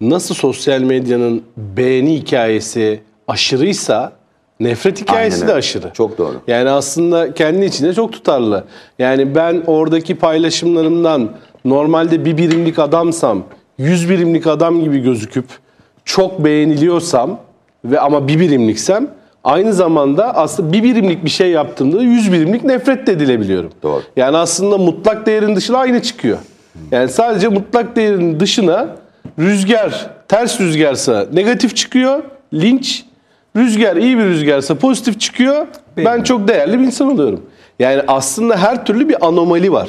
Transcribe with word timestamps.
Nasıl 0.00 0.34
sosyal 0.34 0.80
medyanın 0.80 1.42
beğeni 1.56 2.14
hikayesi 2.14 3.00
aşırıysa 3.28 4.12
nefret 4.60 5.00
hikayesi 5.00 5.34
Aynen 5.36 5.48
de 5.48 5.52
öyle. 5.52 5.58
aşırı. 5.58 5.90
Çok 5.94 6.18
doğru. 6.18 6.34
Yani 6.46 6.70
aslında 6.70 7.34
kendi 7.34 7.64
içinde 7.64 7.94
çok 7.94 8.12
tutarlı. 8.12 8.64
Yani 8.98 9.34
ben 9.34 9.62
oradaki 9.66 10.14
paylaşımlarımdan 10.14 11.30
normalde 11.64 12.24
bir 12.24 12.36
birimlik 12.36 12.78
adamsam, 12.78 13.42
yüz 13.78 14.10
birimlik 14.10 14.46
adam 14.46 14.80
gibi 14.80 14.98
gözüküp 14.98 15.44
çok 16.04 16.44
beğeniliyorsam 16.44 17.38
ve 17.84 18.00
ama 18.00 18.28
bir 18.28 18.40
birimliksem 18.40 19.08
aynı 19.44 19.72
zamanda 19.72 20.36
aslında 20.36 20.72
bir 20.72 20.82
birimlik 20.82 21.24
bir 21.24 21.30
şey 21.30 21.50
yaptığımda 21.50 22.02
yüz 22.02 22.32
birimlik 22.32 22.64
nefret 22.64 23.06
de 23.06 23.12
edilebiliyorum. 23.12 23.70
Doğru. 23.82 24.02
Yani 24.16 24.36
aslında 24.36 24.78
mutlak 24.78 25.26
değerin 25.26 25.56
dışına 25.56 25.78
aynı 25.78 26.02
çıkıyor. 26.02 26.38
Yani 26.90 27.08
sadece 27.08 27.48
mutlak 27.48 27.96
değerin 27.96 28.40
dışına 28.40 28.88
rüzgar 29.40 30.10
ters 30.28 30.60
rüzgarsa 30.60 31.26
negatif 31.32 31.76
çıkıyor. 31.76 32.22
Linç 32.54 33.04
rüzgar 33.56 33.96
iyi 33.96 34.18
bir 34.18 34.24
rüzgarsa 34.24 34.74
pozitif 34.74 35.20
çıkıyor. 35.20 35.66
Ben 35.96 36.22
çok 36.22 36.48
değerli 36.48 36.78
bir 36.78 36.84
insan 36.84 37.12
oluyorum. 37.12 37.42
Yani 37.78 38.02
aslında 38.08 38.56
her 38.56 38.86
türlü 38.86 39.08
bir 39.08 39.26
anomali 39.26 39.72
var. 39.72 39.88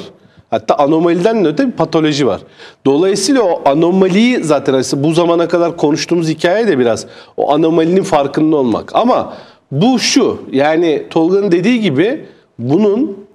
Hatta 0.50 0.74
anomaliden 0.74 1.44
de 1.44 1.48
öte 1.48 1.66
bir 1.66 1.72
patoloji 1.72 2.26
var. 2.26 2.40
Dolayısıyla 2.86 3.42
o 3.42 3.62
anomaliyi 3.64 4.44
zaten 4.44 4.74
aslında 4.74 5.04
bu 5.04 5.12
zamana 5.12 5.48
kadar 5.48 5.76
konuştuğumuz 5.76 6.28
hikaye 6.28 6.66
de 6.66 6.78
biraz 6.78 7.06
o 7.36 7.52
anomalinin 7.52 8.02
farkında 8.02 8.56
olmak. 8.56 8.94
Ama 8.94 9.34
bu 9.72 9.98
şu 9.98 10.42
yani 10.52 11.06
Tolga'nın 11.10 11.52
dediği 11.52 11.80
gibi 11.80 12.24
bunun 12.58 13.26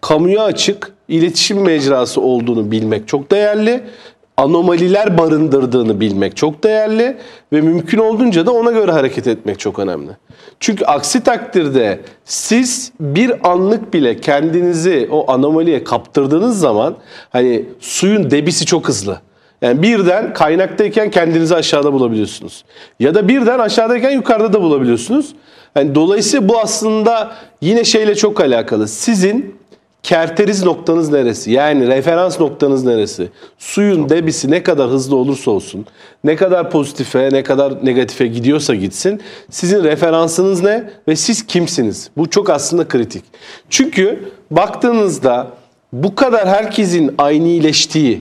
kamuya 0.00 0.42
açık 0.42 0.92
iletişim 1.08 1.60
mecrası 1.60 2.20
olduğunu 2.20 2.70
bilmek 2.70 3.08
çok 3.08 3.30
değerli. 3.30 3.82
Anomaliler 4.36 5.18
barındırdığını 5.18 6.00
bilmek 6.00 6.36
çok 6.36 6.64
değerli 6.64 7.16
ve 7.52 7.60
mümkün 7.60 7.98
olduğunca 7.98 8.46
da 8.46 8.52
ona 8.52 8.70
göre 8.70 8.92
hareket 8.92 9.26
etmek 9.26 9.58
çok 9.58 9.78
önemli. 9.78 10.10
Çünkü 10.60 10.84
aksi 10.84 11.24
takdirde 11.24 12.00
siz 12.24 12.92
bir 13.00 13.50
anlık 13.50 13.94
bile 13.94 14.20
kendinizi 14.20 15.08
o 15.10 15.32
anomaliye 15.32 15.84
kaptırdığınız 15.84 16.60
zaman 16.60 16.96
hani 17.30 17.64
suyun 17.80 18.30
debisi 18.30 18.66
çok 18.66 18.88
hızlı. 18.88 19.20
Yani 19.62 19.82
birden 19.82 20.32
kaynaktayken 20.32 21.10
kendinizi 21.10 21.54
aşağıda 21.54 21.92
bulabiliyorsunuz. 21.92 22.64
Ya 23.00 23.14
da 23.14 23.28
birden 23.28 23.58
aşağıdayken 23.58 24.10
yukarıda 24.10 24.52
da 24.52 24.62
bulabiliyorsunuz. 24.62 25.34
Yani 25.76 25.94
dolayısıyla 25.94 26.48
bu 26.48 26.60
aslında 26.60 27.32
yine 27.60 27.84
şeyle 27.84 28.14
çok 28.14 28.40
alakalı. 28.40 28.88
Sizin 28.88 29.55
kerteriz 30.06 30.64
noktanız 30.64 31.12
neresi? 31.12 31.50
Yani 31.50 31.86
referans 31.88 32.40
noktanız 32.40 32.84
neresi? 32.84 33.28
Suyun 33.58 34.08
debisi 34.08 34.50
ne 34.50 34.62
kadar 34.62 34.90
hızlı 34.90 35.16
olursa 35.16 35.50
olsun, 35.50 35.86
ne 36.24 36.36
kadar 36.36 36.70
pozitife, 36.70 37.28
ne 37.32 37.42
kadar 37.42 37.84
negatife 37.86 38.26
gidiyorsa 38.26 38.74
gitsin, 38.74 39.20
sizin 39.50 39.84
referansınız 39.84 40.62
ne 40.62 40.90
ve 41.08 41.16
siz 41.16 41.46
kimsiniz? 41.46 42.10
Bu 42.16 42.30
çok 42.30 42.50
aslında 42.50 42.88
kritik. 42.88 43.24
Çünkü 43.70 44.28
baktığınızda 44.50 45.46
bu 45.92 46.14
kadar 46.14 46.48
herkesin 46.48 47.14
aynileştiği 47.18 48.20